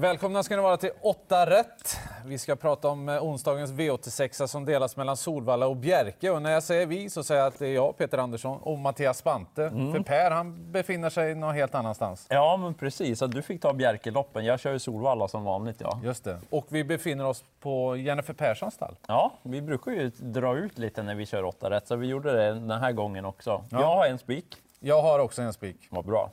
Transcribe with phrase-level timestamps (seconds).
[0.00, 1.96] Välkomna ska ni vara till 8 rätt.
[2.24, 6.30] Vi ska prata om eh, onsdagens V86 som delas mellan Solvalla och Bjerke.
[6.30, 8.78] Och när jag säger vi så säger jag att det är jag, Peter Andersson, och
[8.78, 9.64] Mattias Spante.
[9.64, 9.92] Mm.
[9.92, 12.26] För Per han befinner sig någon helt annanstans.
[12.28, 13.18] Ja, men precis.
[13.18, 14.44] Du fick ta Bjerkeloppen.
[14.44, 15.76] Jag kör ju Solvalla som vanligt.
[15.80, 16.00] Ja.
[16.04, 16.40] Just det.
[16.50, 18.96] Och vi befinner oss på Jennifer Perssons stall.
[19.06, 22.32] ja, vi brukar ju dra ut lite när vi kör 8 rätt, så vi gjorde
[22.32, 23.64] det den här gången också.
[23.70, 24.56] Jag har en spik.
[24.78, 25.76] Jag har också en spik.
[25.90, 26.30] Vad bra.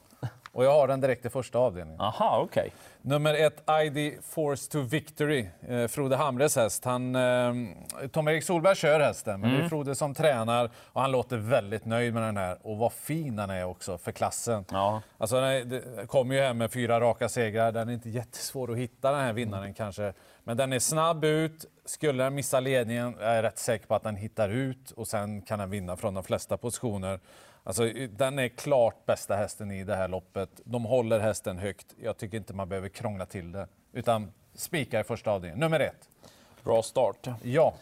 [0.52, 2.02] Och jag har den direkt i första avdelningen.
[2.02, 2.72] Aha, okej.
[3.08, 5.48] Nummer ett, ID Force to Victory.
[5.68, 6.86] Eh, Frode Hamres häst.
[6.86, 7.54] Han, eh,
[8.12, 12.14] Tom-Erik Solberg kör hästen, men det är Frode som tränar och han låter väldigt nöjd
[12.14, 12.58] med den här.
[12.62, 14.66] Och vad fin han är också för klassen.
[14.72, 15.02] Ja.
[15.18, 17.72] Alltså, den kommer ju hem med fyra raka segrar.
[17.72, 20.14] Den är inte jättesvår att hitta den här vinnaren kanske.
[20.44, 21.66] Men den är snabb ut.
[21.86, 25.42] Skulle den missa ledningen, jag är rätt säker på att den hittar ut och sen
[25.42, 27.20] kan den vinna från de flesta positioner.
[27.68, 30.62] Alltså, den är klart bästa hästen i det här loppet.
[30.64, 31.96] De håller hästen högt.
[32.04, 33.68] Jag tycker inte man behöver krångla till det.
[33.94, 35.60] Utan spika i första avdelningen.
[35.60, 36.10] Nummer ett.
[36.64, 37.28] Bra start.
[37.44, 37.74] Ja.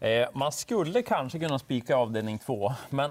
[0.00, 3.10] Eh, man skulle kanske kunna spika avdelning två, men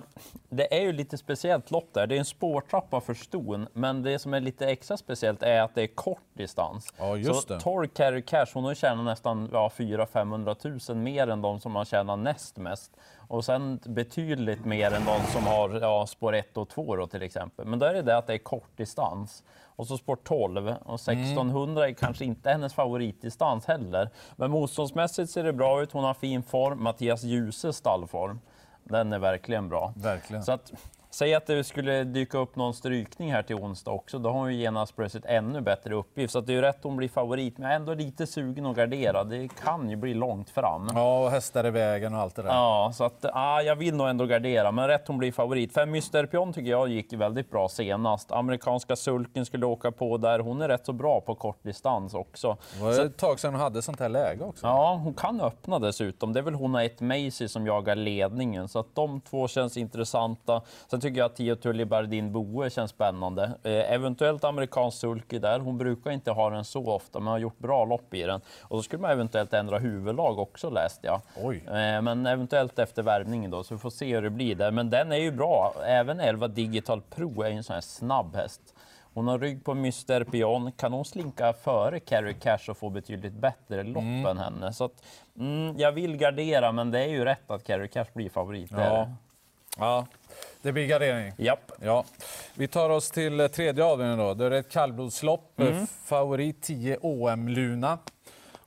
[0.49, 2.07] det är ju lite speciellt lopp där.
[2.07, 5.75] Det är en spårtrappa för ston, men det som är lite extra speciellt är att
[5.75, 6.93] det är kort distans.
[6.97, 7.59] Ja, just Så det.
[7.59, 11.85] Torr Carry Cash, hon har tjänat nästan ja, 400-500 000 mer än de som har
[11.85, 12.91] tjänat näst mest.
[13.29, 17.21] Och sen betydligt mer än de som har ja, spår 1 och 2 då, till
[17.21, 17.65] exempel.
[17.65, 19.43] Men då är det det att det är kort distans.
[19.63, 24.09] Och så spår 12 och 1600 är kanske inte hennes favoritdistans heller.
[24.35, 25.91] Men motståndsmässigt ser det bra ut.
[25.91, 26.83] Hon har fin form.
[26.83, 28.39] Mattias Djuse stallform.
[28.83, 29.93] Den är verkligen bra.
[29.95, 30.43] Verkligen.
[30.43, 30.73] Så att,
[31.09, 34.19] säg att det skulle dyka upp någon strykning här till onsdag också.
[34.19, 36.33] Då har hon ju genast plötsligt ännu bättre uppgift.
[36.33, 38.75] Så det är ju rätt hon blir favorit, men jag är ändå lite sugen att
[38.75, 39.23] gardera.
[39.23, 40.89] Det kan ju bli långt fram.
[40.93, 42.49] Ja, och hästar i vägen och allt det där.
[42.49, 45.73] Ja, så att, ah, jag vill nog ändå gardera, men rätt hon blir favorit.
[45.73, 48.31] Fem Mr Pion tycker jag gick väldigt bra senast.
[48.31, 50.39] Amerikanska sulken skulle åka på där.
[50.39, 52.57] Hon är rätt så bra på kort distans också.
[52.73, 54.67] Det var ett tag sedan hon hade sånt här läge också.
[54.67, 56.33] Ja, hon kan öppna dessutom.
[56.33, 59.77] Det är väl hon och ett Macy som jagar ledningen, så att de två känns
[59.77, 60.61] intressanta.
[60.99, 63.43] Sen tycker jag att Tio Tulli Bardin Boe känns spännande.
[63.63, 65.59] Eh, eventuellt amerikansk sulky där.
[65.59, 68.41] Hon brukar inte ha den så ofta, men har gjort bra lopp i den.
[68.61, 71.21] Och så skulle man eventuellt ändra huvudlag också läste jag.
[71.43, 71.63] Oj.
[71.67, 74.71] Eh, men eventuellt efter värvningen då, så vi får se hur det blir där.
[74.71, 75.73] Men den är ju bra.
[75.85, 78.61] Även 11 Digital Pro är ju en sån här snabb häst.
[79.13, 80.71] Hon har rygg på Mr Pion.
[80.71, 84.73] Kan hon slinka före Carrie Cash och få betydligt bättre lopp än henne?
[84.73, 85.03] Så att,
[85.39, 88.71] mm, jag vill gardera, men det är ju rätt att Carrie Cash blir favorit.
[88.71, 89.09] Ja.
[89.79, 89.85] Det.
[89.85, 90.05] Ja,
[90.61, 91.33] det blir gardering.
[91.37, 91.71] Japp.
[91.81, 92.05] Ja.
[92.53, 94.33] Vi tar oss till eh, tredje avdelningen då.
[94.33, 95.59] Då är det ett kallblodslopp.
[95.59, 95.73] Mm.
[95.73, 97.97] Eh, Favorit 10 OM Luna.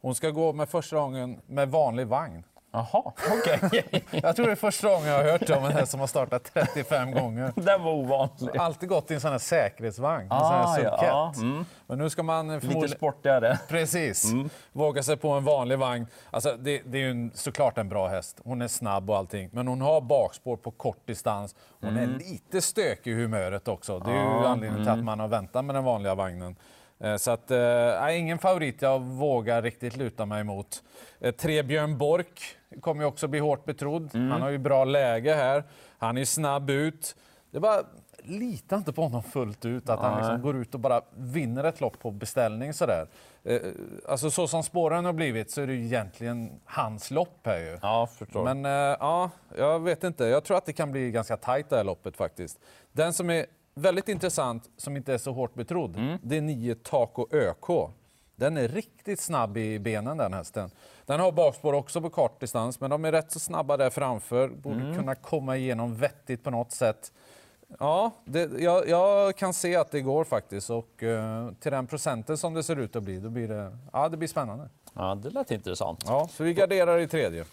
[0.01, 2.45] Hon ska gå med första gången med vanlig vagn.
[2.75, 4.05] Jaha, okej.
[4.23, 6.51] Jag tror det är första gången jag har hört om en häst som har startat
[6.55, 7.53] 35 gånger.
[7.61, 8.57] Den var ovanlig.
[8.59, 11.09] Alltid gått i en sån här säkerhetsvagn, en Ah, sån här ja, subket.
[11.09, 11.65] ja, mm.
[11.87, 12.97] Men nu ska man eh, Lite förmodligen...
[12.97, 13.59] sportigare.
[13.69, 14.33] Precis.
[14.33, 14.51] Mm.
[14.73, 16.07] Våga sig på en vanlig vagn.
[16.31, 18.41] Alltså, det, det är ju en, såklart en bra häst.
[18.45, 19.49] Hon är snabb och allting.
[19.53, 21.55] Men hon har bakspår på kort distans.
[21.81, 22.03] Hon Mm.
[22.15, 23.99] är lite stökig i humöret också.
[23.99, 26.57] Det är ju anledningen till att man har väntat med den vanliga vagnen.
[27.03, 27.59] Eh, Så att, eh,
[28.01, 30.83] nej, ingen favorit jag vågar riktigt luta mig emot.
[31.21, 32.41] Eh, Tre Björn Bork
[32.81, 34.11] kommer ju också bli hårt betrodd.
[34.15, 35.65] Han har ju bra läge här.
[35.99, 37.17] Han är snabb ut.
[37.51, 37.83] Det är bara
[38.25, 41.81] lita inte på honom fullt ut, att han liksom går ut och bara vinner ett
[41.81, 43.07] lopp på beställning sådär.
[43.45, 43.61] Eh,
[44.09, 47.79] Alltså så som spåren har blivit så är det ju egentligen hans lopp här ju.
[47.83, 48.45] Ja, förstår.
[48.55, 50.25] Men eh, ja, jag vet inte.
[50.25, 52.61] Jag tror att det kan bli ganska tajt det här loppet faktiskt.
[52.93, 56.19] Den som är väldigt intressant, som inte är så hårt betrodd, Mm.
[56.23, 57.91] det är 9 Taco ÖK.
[58.37, 60.71] Den är riktigt snabb i benen den hästen.
[61.07, 64.49] Den har bakspår också på kort distans, men de är rätt så snabba där framför.
[64.49, 64.97] Borde Mm.
[64.97, 67.13] kunna komma igenom vettigt på något sätt.
[67.79, 72.39] Ja, det, jag, jag kan se att det går faktiskt och eh, till den procenten
[72.39, 74.69] som det ser ut att bli, då blir det, ja, det blir spännande.
[74.95, 76.05] Ja, det lät intressant.
[76.07, 77.45] Ja, så vi garderar i tredje.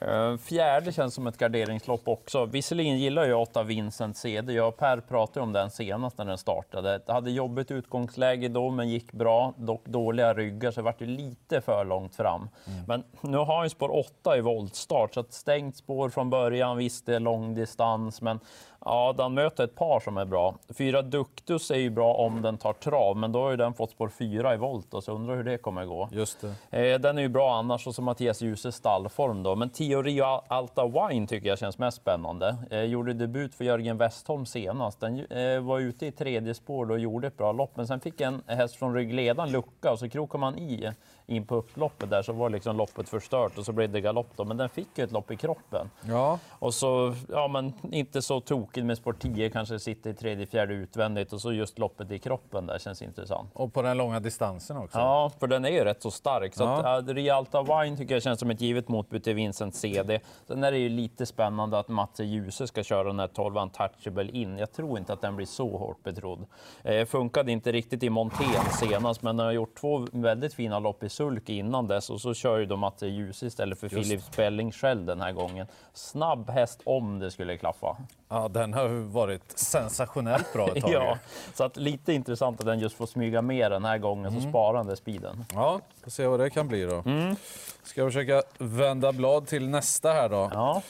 [0.00, 2.44] Eh, Fjärde känns som ett garderingslopp också.
[2.46, 4.52] Visserligen gillar jag 8 Vincent CD.
[4.52, 7.00] Jag och Per pratade om den senast när den startade.
[7.06, 9.54] Det hade jobbigt utgångsläge då, men gick bra.
[9.56, 12.48] Dock dåliga ryggar, så det vart lite för långt fram.
[12.86, 16.76] Men nu har han spår 8 i voltstart, så stängt spår från början.
[16.76, 18.40] Visst, det är lång distans, men
[18.84, 20.54] ja, den möter ett par som är bra.
[20.78, 23.90] Fyra Duktus är ju bra om den tar trav, men då har ju den fått
[23.90, 26.08] spår 4 i volt, då, så undrar hur det kommer gå.
[26.12, 26.90] Just det.
[26.90, 29.56] Eh, Den är ju bra annars, och så Mattias Djuse stallform då.
[29.56, 32.56] Men 10 Rio Alta Wine tycker jag känns mest spännande.
[32.70, 35.00] Eh, gjorde debut för Jörgen Westholm senast.
[35.00, 38.20] Den eh, var ute i tredje spår och gjorde ett bra lopp, men sen fick
[38.20, 40.92] en häst från ryggledaren lucka och så krokade man i
[41.26, 44.44] in på upploppet där så var liksom loppet förstört och så blev det galopp då.
[44.44, 45.90] Men den fick ju ett lopp i kroppen.
[46.02, 46.38] Ja.
[46.50, 50.74] Och så, ja men inte så tokigt med sport 10, kanske sitter i tredje, fjärde
[50.74, 53.50] utvändigt och så just loppet i kroppen där känns intressant.
[53.52, 54.98] Och på den långa distansen också.
[54.98, 56.54] Ja, för den är ju rätt så stark.
[56.54, 56.96] Så Ja.
[56.96, 60.20] att, uh, Rialta Wine tycker jag känns som ett givet motbud till Vincent CD.
[60.46, 64.30] Sen är det ju lite spännande att Mats Djuse ska köra den här 12 Untouchable
[64.30, 64.58] in.
[64.58, 66.46] Jag tror inte att den blir så hårt betrodd.
[66.82, 71.02] Eh, funkade inte riktigt i Montén senast, men den har gjort två väldigt fina lopp
[71.02, 74.72] i sulk innan dess och så kör ju då Mats Djuse istället för Filip Spelling
[74.72, 75.66] själv den här gången.
[75.92, 77.96] Snabb häst om det skulle klaffa.
[78.28, 80.90] Ja, den har varit sensationellt bra ett tag.
[80.98, 81.18] Ja,
[81.54, 84.42] så att lite intressant att den just får smyga med den här gången, Mm.
[84.42, 85.44] så sparar den där speeden.
[85.54, 87.02] Ja, får se vad det kan bli då.
[87.06, 87.36] Mm.
[87.82, 90.50] Ska jag försöka vända blad till nästa här då.
[90.52, 90.82] Ja.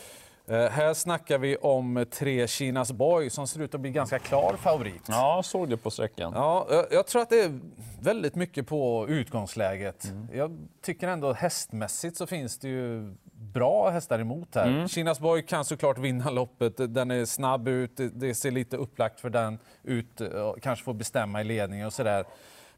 [0.48, 4.56] Eh, här snackar vi om tre Kinas Boy som ser ut att bli ganska klar
[4.58, 5.02] favorit.
[5.08, 6.32] Ja, såg du på sträckan.
[6.36, 7.60] Ja, jag, jag tror att det är
[8.00, 10.04] väldigt mycket på utgångsläget.
[10.04, 10.28] Mm.
[10.32, 14.66] Jag tycker ändå hästmässigt så finns det ju bra hästar emot här.
[14.66, 14.88] Mm.
[14.88, 16.94] Kinas Boy kan såklart vinna loppet.
[16.94, 20.94] Den är snabb ut, det, det ser lite upplagt för den ut, eh, kanske får
[20.94, 22.24] bestämma i ledningen och sådär.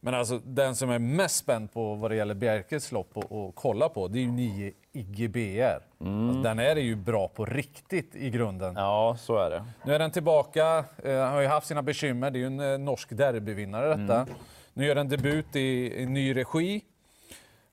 [0.02, 3.54] Men alltså den som är mest spänd på vad det gäller Bjerkes lopp och, och
[3.54, 5.62] kolla på, det är ju 9 Iggy BR.
[5.64, 8.74] Alltså, den är ju bra på riktigt i grunden.
[8.76, 9.64] Ja, så är det.
[9.84, 10.84] Nu är den tillbaka.
[11.04, 12.30] Eh, Han har ju haft sina bekymmer.
[12.30, 14.26] Det är ju en eh, norsk derbyvinnare detta.
[14.74, 16.82] Nu gör den debut i, i ny regi.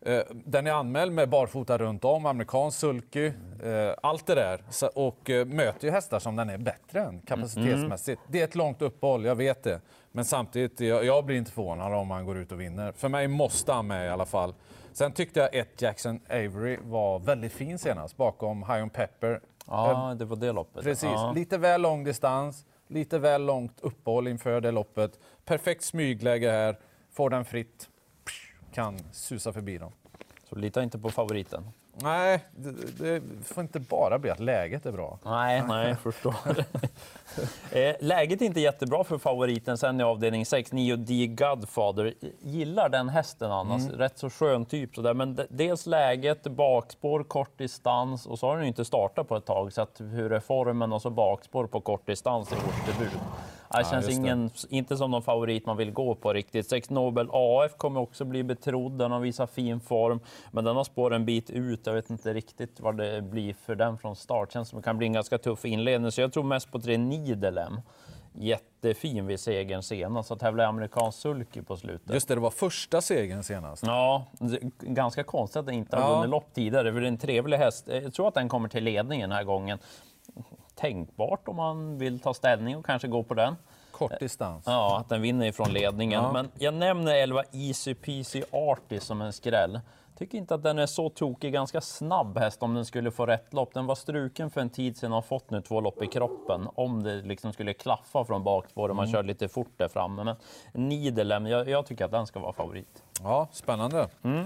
[0.08, 3.26] Eh, Den är anmäld med barfota runt om, amerikansk sulky,
[3.64, 4.62] eh, allt det där.
[4.96, 8.22] Och eh, möter ju hästar som den är bättre än kapacitetsmässigt.
[8.28, 9.82] Det är ett långt uppehåll, jag vet det.
[10.12, 12.92] Men samtidigt, jag, jag blir inte förvånad om han går ut och vinner.
[12.92, 14.54] För mig måste han med i alla fall.
[14.94, 19.42] Sen tyckte jag ett Jackson Avery var väldigt fin senast bakom High on Pepper.
[19.68, 20.84] Ja, det var det loppet.
[20.84, 21.32] Precis, Ja.
[21.36, 25.20] lite väl lång distans, lite väl långt uppehåll inför det loppet.
[25.46, 26.80] Perfekt smygläge här,
[27.12, 27.90] får den fritt,
[28.82, 29.92] kan susa förbi dem.
[30.50, 31.64] Så lita inte på favoriten.
[32.02, 35.20] Nej, det, det får inte bara bli att läget är bra.
[35.26, 36.36] Nej, nej, förstår.
[37.72, 42.14] Eh, Läget är inte jättebra för favoriten sen i avdelning 6, 9 D Godfather.
[42.42, 43.98] Gillar den hästen annars, Mm.
[43.98, 45.14] rätt så skön typ sådär.
[45.14, 49.46] Men de- dels läget, bakspår, kort distans och så har den inte startat på ett
[49.46, 49.74] tag.
[49.74, 53.12] Så att hur är formen och så bakspår på kort distans i årsdebut.
[53.72, 54.14] Det känns det.
[54.14, 56.70] ingen, inte som någon favorit man vill gå på riktigt.
[56.70, 58.92] 6 Nobel AF kommer också bli betrodd.
[58.98, 60.20] Den har visat fin form,
[60.52, 61.86] men den har spår en bit ut.
[61.86, 64.52] Jag vet inte riktigt vad det blir för den från start.
[64.54, 66.98] Känns som det kan bli en ganska tuff inledning, så jag tror mest på 3
[66.98, 67.82] Nidelem.
[68.40, 72.14] Jättefin vid segern senast, så tävlar amerikansk sulky på slutet.
[72.14, 73.84] Just det, det var första segern senast.
[73.86, 74.26] Ja,
[74.80, 76.16] ganska konstigt att den inte har Ja.
[76.16, 77.88] vunnit lopp tidigare, för det är en trevlig häst.
[77.88, 79.80] Jag tror att den kommer till ledningen den här gången.
[80.80, 83.56] Tänkbart om man vill ta ställning och kanske gå på den.
[83.92, 84.64] Kort distans.
[84.68, 86.24] Ja, att den vinner ifrån ledningen.
[86.24, 86.32] Ja.
[86.32, 89.80] Men jag nämner 11 Easy Peasy Artis som en skräll.
[90.18, 93.54] Tycker inte att den är så tokig, ganska snabb häst om den skulle få rätt
[93.54, 93.74] lopp.
[93.74, 96.68] Den var struken för en tid sedan och har fått nu två lopp i kroppen.
[96.76, 100.24] Om det liksom skulle klaffa från bakspår och man kör lite fort där framme.
[100.24, 100.36] Men
[100.90, 103.04] Nidelem, jag, jag tycker att den ska vara favorit.
[103.24, 104.08] Ja, spännande.
[104.24, 104.46] Mm.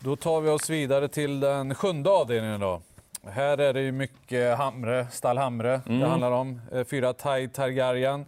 [0.00, 2.80] Då tar vi oss vidare till den sjunde avdelningen då.
[3.30, 6.00] Här är det ju mycket Hamre, stall Hamre Mm.
[6.00, 6.60] det handlar om.
[6.72, 8.24] Eh, Fyra Tide Targaryen.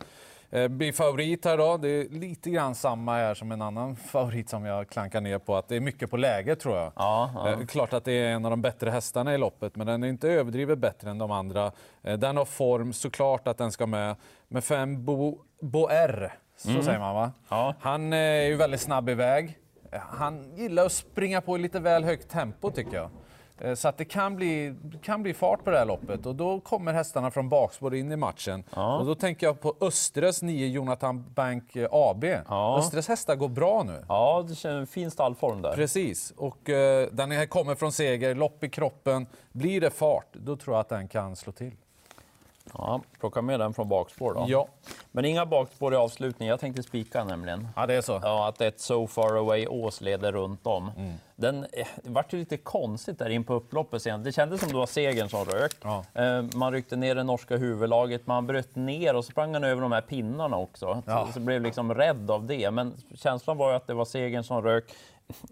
[0.50, 1.76] Eh, Blir favorit här då.
[1.76, 5.56] Det är lite grann samma här som en annan favorit som jag klankar ner på.
[5.56, 6.92] Att det är mycket på läge tror jag.
[6.96, 7.50] Ja, ja.
[7.50, 10.08] Eh, Klart att det är en av de bättre hästarna i loppet, men den är
[10.08, 11.72] inte överdrivet bättre än de andra.
[12.02, 14.16] Den har form, såklart att den ska med.
[14.48, 17.22] Med fem Bo, Boer, så säger man va?
[17.22, 17.32] Mm.
[17.48, 17.74] Ja.
[17.80, 19.58] Han är ju väldigt snabb iväg.
[19.92, 23.10] Han gillar att springa på i lite väl högt tempo tycker jag.
[23.60, 26.60] Eh, Så att det kan bli, kan bli fart på det här loppet och då
[26.60, 28.64] kommer hästarna från bakspår in i matchen.
[29.00, 32.24] Och då tänker jag på Östres 9 Jonathan Bank eh, AB.
[32.48, 32.78] Ja.
[32.78, 34.04] Östres hästar går bra nu.
[34.08, 35.72] Ja, det känns fin stallform där.
[35.72, 39.26] Precis, och eh, den här kommer från seger, lopp i kroppen.
[39.52, 41.72] Blir det fart, då tror jag att den kan slå till.
[42.78, 44.44] Ja, plocka med den från bakspår då.
[44.48, 44.68] Ja,
[45.12, 46.50] Men inga bakspår i avslutningen.
[46.50, 47.68] Jag tänkte spika nämligen.
[47.76, 48.20] ja det är så.
[48.22, 50.90] Ja, att ett So Far Away Ås leder runt om.
[50.96, 51.12] Mm.
[51.36, 54.22] Den, eh, det vart ju lite konstigt där in på upploppet sen.
[54.22, 55.74] Det kändes som det var segern som rök.
[55.82, 56.04] Ja.
[56.14, 59.82] Eh, Man ryckte ner det norska huvudlaget, man bröt ner och så sprang han över
[59.82, 61.02] de här pinnarna också.
[61.06, 61.26] Ja.
[61.26, 62.70] Så, så blev liksom rädd av det.
[62.70, 64.84] Men känslan var ju att det var segern som rök.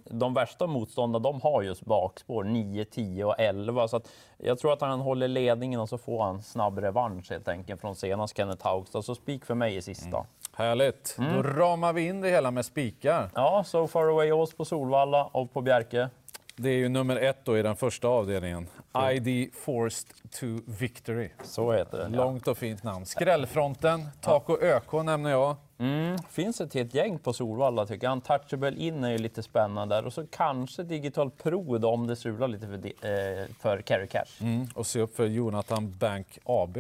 [0.05, 3.89] De värsta motståndarna de har just bakspår 9, 10 och 11.
[3.89, 4.01] Så
[4.39, 7.97] jag tror att han håller ledningen och så får han snabb revansch helt enkelt från
[7.97, 9.03] senast Kenneth Haugstad.
[9.03, 10.27] Så spik för mig i sista.
[10.53, 11.17] Härligt.
[11.19, 13.31] Då ramar vi in det hela med spikar.
[13.35, 16.09] Ja, So Far Away Ås på Solvalla och på Bjerke.
[16.57, 18.69] Det är ju nummer ett då i den första avdelningen.
[19.13, 21.31] ID Forced to Victory.
[21.45, 22.13] Så heter den.
[22.13, 23.07] Långt och fint namn.
[23.07, 25.57] Skrällfronten, Taco ÖK nämner jag.
[25.79, 28.13] Mm, finns ett helt gäng på Solvalla tycker jag.
[28.13, 30.07] Untouchable in är ju lite spännande där.
[30.07, 34.41] Och så kanske Digital Pro då, om det strular lite för, eh, för Carry Cash.
[34.41, 34.67] Mm.
[34.75, 36.79] Och se upp för Jonathan Bank AB.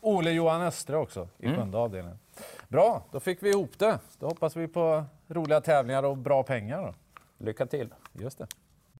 [0.00, 1.58] Ole Johan Östre också i Mm.
[1.58, 2.18] sjunde avdelningen.
[2.68, 3.98] Bra, då fick vi ihop det.
[4.18, 6.82] Då hoppas vi på roliga tävlingar och bra pengar.
[6.82, 6.94] Då.
[7.44, 7.88] Lycka till!
[8.12, 8.46] Just det.